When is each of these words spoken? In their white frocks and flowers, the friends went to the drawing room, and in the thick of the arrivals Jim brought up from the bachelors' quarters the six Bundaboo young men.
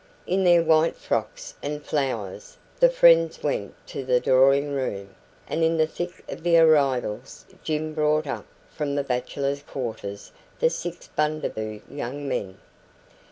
In 0.25 0.43
their 0.43 0.63
white 0.63 0.95
frocks 0.97 1.53
and 1.61 1.85
flowers, 1.85 2.57
the 2.79 2.89
friends 2.89 3.43
went 3.43 3.75
to 3.85 4.03
the 4.03 4.19
drawing 4.19 4.73
room, 4.73 5.13
and 5.47 5.63
in 5.63 5.77
the 5.77 5.85
thick 5.85 6.23
of 6.27 6.41
the 6.41 6.57
arrivals 6.57 7.45
Jim 7.63 7.93
brought 7.93 8.25
up 8.25 8.47
from 8.73 8.95
the 8.95 9.03
bachelors' 9.03 9.61
quarters 9.61 10.31
the 10.57 10.71
six 10.71 11.07
Bundaboo 11.15 11.83
young 11.87 12.27
men. 12.27 12.57